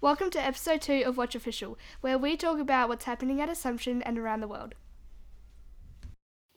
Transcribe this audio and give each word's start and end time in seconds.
Welcome 0.00 0.30
to 0.30 0.40
episode 0.40 0.80
2 0.80 1.02
of 1.06 1.16
Watch 1.16 1.34
Official, 1.34 1.76
where 2.02 2.16
we 2.16 2.36
talk 2.36 2.60
about 2.60 2.88
what's 2.88 3.06
happening 3.06 3.40
at 3.40 3.48
Assumption 3.48 4.00
and 4.02 4.16
around 4.16 4.42
the 4.42 4.46
world. 4.46 4.76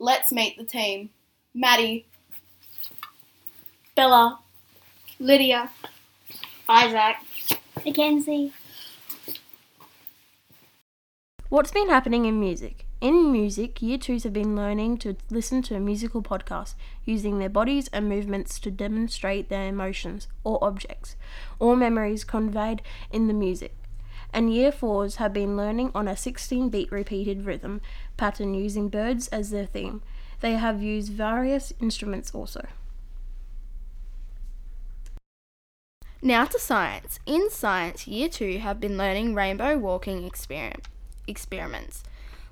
Let's 0.00 0.32
meet 0.32 0.58
the 0.58 0.64
team. 0.64 1.10
Maddie, 1.54 2.08
Bella, 3.94 4.40
Lydia, 5.20 5.70
Isaac, 6.68 7.14
Mackenzie. 7.86 8.52
What's 11.48 11.70
been 11.70 11.88
happening 11.88 12.24
in 12.24 12.40
music? 12.40 12.87
In 13.00 13.30
music, 13.30 13.80
year 13.80 13.96
twos 13.96 14.24
have 14.24 14.32
been 14.32 14.56
learning 14.56 14.98
to 14.98 15.16
listen 15.30 15.62
to 15.62 15.76
a 15.76 15.80
musical 15.80 16.20
podcast, 16.20 16.74
using 17.04 17.38
their 17.38 17.48
bodies 17.48 17.88
and 17.92 18.08
movements 18.08 18.58
to 18.58 18.72
demonstrate 18.72 19.48
their 19.48 19.68
emotions 19.68 20.26
or 20.42 20.58
objects 20.64 21.14
or 21.60 21.76
memories 21.76 22.24
conveyed 22.24 22.82
in 23.12 23.28
the 23.28 23.34
music. 23.34 23.76
And 24.32 24.52
year 24.52 24.72
fours 24.72 25.16
have 25.16 25.32
been 25.32 25.56
learning 25.56 25.92
on 25.94 26.08
a 26.08 26.16
16 26.16 26.70
beat 26.70 26.90
repeated 26.90 27.46
rhythm 27.46 27.80
pattern 28.16 28.54
using 28.54 28.88
birds 28.88 29.28
as 29.28 29.50
their 29.50 29.66
theme. 29.66 30.02
They 30.40 30.54
have 30.54 30.82
used 30.82 31.12
various 31.12 31.72
instruments 31.80 32.32
also. 32.34 32.66
Now 36.20 36.46
to 36.46 36.58
science. 36.58 37.20
In 37.26 37.48
science, 37.48 38.08
year 38.08 38.28
two 38.28 38.58
have 38.58 38.80
been 38.80 38.98
learning 38.98 39.36
rainbow 39.36 39.78
walking 39.78 40.24
experiment, 40.24 40.88
experiments, 41.28 42.02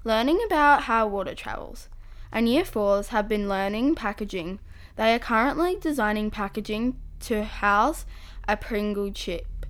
learning 0.06 0.40
about 0.46 0.84
how 0.84 1.04
water 1.04 1.34
travels. 1.34 1.88
And 2.30 2.48
year 2.48 2.64
fours 2.64 3.08
have 3.08 3.28
been 3.28 3.48
learning 3.48 3.96
packaging. 3.96 4.60
They 4.94 5.12
are 5.12 5.18
currently 5.18 5.76
designing 5.80 6.30
packaging 6.30 6.96
to 7.20 7.42
house 7.42 8.06
a 8.46 8.56
Pringle 8.56 9.10
chip 9.10 9.66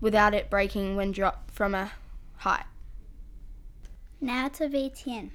without 0.00 0.32
it 0.32 0.48
breaking 0.48 0.96
when 0.96 1.12
dropped 1.12 1.50
from 1.50 1.74
a 1.74 1.92
height. 2.38 2.64
Now 4.22 4.48
to 4.48 4.68
BTN. 4.68 5.32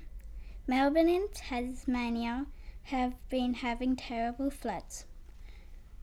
Melbourne 0.66 1.10
and 1.10 1.32
Tasmania 1.32 2.48
have 2.86 3.14
been 3.30 3.54
having 3.54 3.96
terrible 3.96 4.50
floods. 4.50 5.06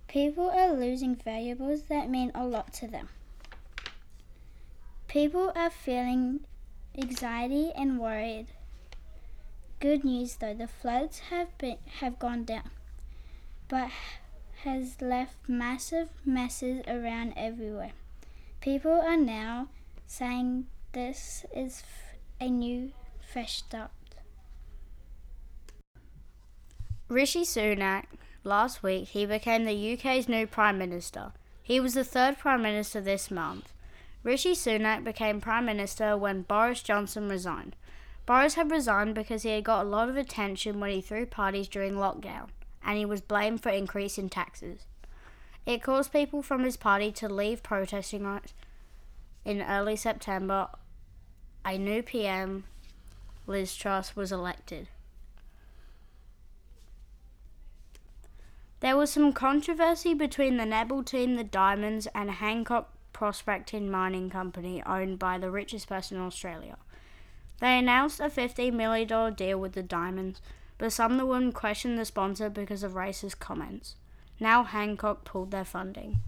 People 0.07 0.51
are 0.51 0.73
losing 0.73 1.17
valuables 1.17 1.83
that 1.85 2.09
mean 2.09 2.31
a 2.33 2.47
lot 2.47 2.73
to 2.75 2.87
them. 2.87 3.09
People 5.09 5.53
are 5.57 5.71
feeling 5.71 6.47
anxiety 6.97 7.73
and 7.77 7.99
worried. 7.99 8.47
Good 9.81 10.05
news 10.05 10.37
though, 10.37 10.55
the 10.55 10.69
floods 10.69 11.19
have 11.31 11.57
been 11.59 11.79
have 12.01 12.19
gone 12.19 12.45
down, 12.45 12.71
but 13.69 13.91
has 14.65 15.03
left 15.03 15.37
massive 15.47 16.09
messes 16.25 16.83
around 16.87 17.35
everywhere. 17.37 17.93
People 18.61 18.93
are 18.93 19.17
now 19.17 19.69
saying 20.07 20.67
this 20.93 21.45
is 21.55 21.83
a 22.41 22.49
new 22.49 22.93
fresh 23.21 23.59
start. 23.59 23.91
Rishi 27.09 27.43
Sunak. 27.43 28.05
Last 28.43 28.83
week, 28.83 29.09
he 29.09 29.27
became 29.27 29.65
the 29.65 29.93
UK's 29.95 30.29
new 30.29 30.47
Prime 30.47 30.79
Minister. 30.79 31.33
He 31.63 31.81
was 31.81 31.95
the 31.95 32.05
third 32.05 32.39
Prime 32.39 32.63
Minister 32.63 33.01
this 33.01 33.31
month. 33.31 33.74
Rishi 34.25 34.53
Sunak 34.53 35.05
became 35.05 35.39
Prime 35.39 35.67
Minister 35.67 36.17
when 36.17 36.43
Boris 36.43 36.83
Johnson 36.83 37.29
resigned. 37.29 37.77
Boris 38.25 38.55
had 38.55 38.71
resigned 38.71 39.15
because 39.15 39.43
he 39.43 39.51
had 39.51 39.65
got 39.65 39.85
a 39.85 39.89
lot 39.89 40.09
of 40.09 40.17
attention 40.17 40.81
when 40.81 40.91
he 40.91 41.03
threw 41.03 41.27
parties 41.27 41.69
during 41.69 41.93
lockdown, 41.93 42.49
and 42.83 42.97
he 42.97 43.05
was 43.05 43.21
blamed 43.21 43.63
for 43.63 43.69
increase 43.69 44.17
in 44.17 44.31
taxes. 44.31 44.87
It 45.67 45.83
caused 45.83 46.11
people 46.11 46.43
from 46.43 46.65
his 46.65 46.79
party 46.79 47.13
to 47.13 47.29
leave 47.29 47.63
protesting 47.63 48.25
on. 48.25 48.41
In 49.45 49.61
early 49.61 49.95
September, 49.95 50.69
a 51.63 51.77
new 51.77 52.03
PM, 52.03 52.65
Liz 53.47 53.77
Truss, 53.77 54.17
was 54.17 54.33
elected. 54.33 54.89
There 58.81 58.97
was 58.97 59.11
some 59.13 59.35
controversy 59.35 60.15
between 60.15 60.57
the 60.57 60.65
netball 60.65 61.05
team, 61.05 61.37
the 61.37 61.45
Diamonds, 61.45 62.07
and 62.15 62.31
Hancock 62.31 62.94
Prospecting 63.25 63.91
Mining 63.91 64.29
Company 64.29 64.83
owned 64.85 65.19
by 65.19 65.39
the 65.39 65.51
richest 65.51 65.89
person 65.89 66.19
in 66.19 66.23
Australia. 66.23 66.77
They 67.59 67.79
announced 67.79 68.21
a 68.21 68.25
$15 68.25 68.75
million 68.75 69.33
deal 69.33 69.59
with 69.59 69.73
the 69.73 69.83
Diamonds, 69.83 70.43
but 70.77 70.93
some 70.93 71.13
of 71.13 71.17
the 71.17 71.25
women 71.25 71.51
questioned 71.51 71.99
the 71.99 72.05
sponsor 72.05 72.51
because 72.51 72.83
of 72.83 72.93
racist 72.93 73.39
comments. 73.39 73.95
Now 74.39 74.63
Hancock 74.63 75.25
pulled 75.25 75.53
their 75.53 75.65
funding. 75.65 76.19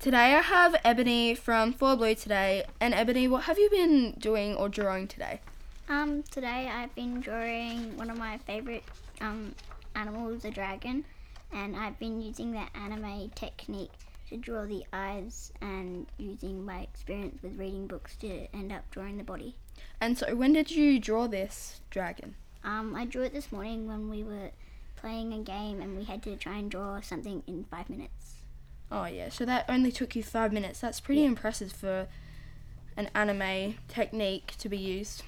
Today 0.00 0.34
I 0.34 0.40
have 0.40 0.74
Ebony 0.82 1.36
from 1.36 1.72
Four 1.72 1.94
Blue 1.94 2.16
today. 2.16 2.64
And 2.80 2.92
Ebony, 2.92 3.28
what 3.28 3.44
have 3.44 3.60
you 3.60 3.70
been 3.70 4.16
doing 4.18 4.56
or 4.56 4.68
drawing 4.68 5.06
today? 5.06 5.40
Um, 5.88 6.24
today 6.32 6.68
I've 6.68 6.96
been 6.96 7.20
drawing 7.20 7.96
one 7.96 8.10
of 8.10 8.18
my 8.18 8.38
favorite 8.38 8.82
um 9.20 9.54
animals, 9.94 10.44
a 10.44 10.50
dragon, 10.50 11.04
and 11.52 11.76
I've 11.76 11.96
been 12.00 12.20
using 12.20 12.50
that 12.54 12.70
anime 12.74 13.30
technique 13.36 13.92
to 14.28 14.36
draw 14.36 14.64
the 14.66 14.84
eyes 14.92 15.52
and 15.60 16.06
using 16.18 16.64
my 16.64 16.80
experience 16.80 17.42
with 17.42 17.58
reading 17.58 17.86
books 17.86 18.16
to 18.16 18.46
end 18.54 18.72
up 18.72 18.90
drawing 18.90 19.16
the 19.18 19.24
body. 19.24 19.56
And 20.00 20.18
so, 20.18 20.34
when 20.34 20.52
did 20.52 20.70
you 20.70 20.98
draw 20.98 21.26
this 21.26 21.80
dragon? 21.90 22.34
Um, 22.64 22.94
I 22.96 23.04
drew 23.04 23.22
it 23.22 23.32
this 23.32 23.52
morning 23.52 23.86
when 23.86 24.10
we 24.10 24.22
were 24.24 24.50
playing 24.96 25.32
a 25.32 25.38
game 25.38 25.80
and 25.80 25.96
we 25.96 26.04
had 26.04 26.22
to 26.24 26.36
try 26.36 26.56
and 26.58 26.70
draw 26.70 27.00
something 27.00 27.42
in 27.46 27.64
five 27.70 27.88
minutes. 27.88 28.34
Oh, 28.90 29.04
yeah, 29.06 29.28
so 29.28 29.44
that 29.44 29.64
only 29.68 29.92
took 29.92 30.16
you 30.16 30.22
five 30.22 30.52
minutes. 30.52 30.80
That's 30.80 31.00
pretty 31.00 31.20
Yeah. 31.22 31.28
impressive 31.28 31.72
for 31.72 32.08
an 32.96 33.10
anime 33.14 33.76
technique 33.88 34.54
to 34.58 34.68
be 34.68 34.78
used. 34.78 35.22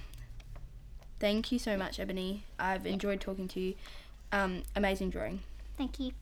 Thank 1.21 1.51
you 1.53 1.59
so 1.59 1.77
much, 1.77 1.99
Ebony. 1.99 2.45
I've 2.59 2.87
enjoyed 2.87 3.21
talking 3.21 3.49
to 3.49 3.61
you. 3.61 3.75
Um, 4.33 4.63
amazing 4.77 5.11
drawing. 5.11 5.41
Thank 5.77 5.99
you. 6.01 6.13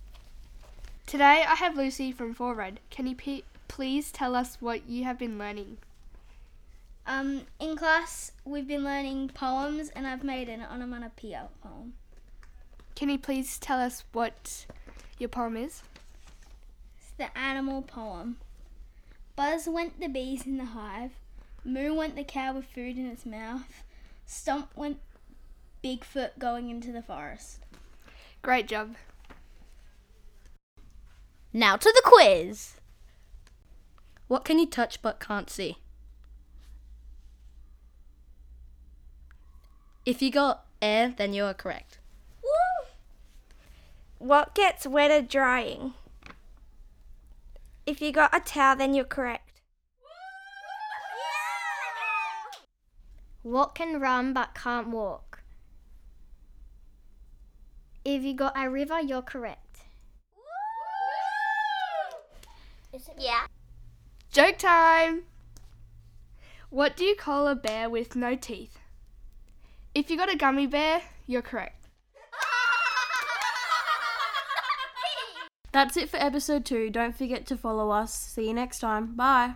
Today 1.07 1.45
I 1.47 1.55
have 1.55 1.77
Lucy 1.77 2.11
from 2.11 2.35
Four 2.35 2.55
Red. 2.55 2.81
Can 2.91 3.07
you 3.07 3.15
p- 3.15 3.45
please 3.69 4.11
tell 4.11 4.35
us 4.35 4.57
what 4.59 4.89
you 4.89 5.05
have 5.05 5.21
been 5.21 5.39
learning? 5.39 5.77
Um, 7.07 7.43
in 7.61 7.77
class, 7.77 8.33
we've 8.45 8.67
been 8.67 8.83
learning 8.83 9.31
poems, 9.33 9.91
and 9.91 10.05
I've 10.05 10.25
made 10.25 10.49
an 10.49 10.63
onomatopoeia 10.63 11.47
poem. 11.63 11.93
Can 12.97 13.09
you 13.09 13.19
please 13.19 13.57
tell 13.57 13.79
us 13.79 14.03
what 14.11 14.67
your 15.17 15.29
poem 15.29 15.57
is? 15.57 15.85
It's 16.99 17.13
the 17.17 17.39
animal 17.39 17.83
poem. 17.83 18.39
Buzz 19.37 19.69
went 19.69 20.01
the 20.01 20.09
bees 20.09 20.45
in 20.45 20.59
the 20.59 20.65
hive. 20.65 21.13
Moo 21.65 21.95
went 21.95 22.17
the 22.17 22.25
cow 22.25 22.53
with 22.55 22.65
food 22.65 22.99
in 22.99 23.07
its 23.07 23.25
mouth. 23.25 23.85
Stomp 24.27 24.71
went 24.75 24.99
Bigfoot 25.85 26.41
going 26.41 26.69
into 26.69 26.91
the 26.91 27.01
forest. 27.01 27.61
Great 28.43 28.67
job. 28.67 28.97
Now 31.57 31.79
to 31.79 31.91
the 31.91 32.03
quiz. 32.05 32.75
What 34.29 34.45
can 34.45 34.59
you 34.59 34.67
touch 34.67 35.01
but 35.01 35.19
can't 35.19 35.49
see? 35.49 35.79
If 40.05 40.21
you 40.21 40.31
got 40.31 40.67
air, 40.83 41.15
then 41.17 41.33
you 41.33 41.45
are 41.45 41.55
correct. 41.55 41.99
What 44.19 44.55
gets 44.55 44.87
wetter 44.87 45.23
drying? 45.23 45.95
If 47.87 48.03
you 48.03 48.13
got 48.13 48.37
a 48.37 48.41
towel, 48.41 48.77
then 48.77 48.93
you're 48.93 49.07
correct. 49.07 49.63
What 53.41 53.75
can 53.75 53.99
run 53.99 54.35
but 54.35 54.55
can't 54.55 54.91
walk? 54.91 55.41
If 58.05 58.23
you 58.23 58.35
got 58.35 58.63
a 58.63 58.69
river, 58.69 59.01
you're 59.01 59.23
correct. 59.23 59.66
Yeah. 63.19 63.47
Joke 64.31 64.59
time! 64.59 65.25
What 66.71 66.97
do 66.97 67.05
you 67.05 67.17
call 67.17 67.47
a 67.47 67.55
bear 67.55 67.89
with 67.89 68.17
no 68.17 68.35
teeth? 68.35 68.79
If 69.95 70.11
you 70.11 70.17
got 70.17 70.33
a 70.33 70.37
gummy 70.37 70.67
bear, 70.67 71.03
you're 71.27 71.43
correct. 71.43 71.89
That's 75.73 75.97
it 75.97 76.11
for 76.11 76.19
episode 76.19 76.65
two. 76.65 76.91
Don't 76.91 77.17
forget 77.17 77.47
to 77.47 77.57
follow 77.57 77.91
us. 77.91 78.13
See 78.13 78.49
you 78.49 78.55
next 78.55 78.81
time. 78.81 79.15
Bye. 79.15 79.55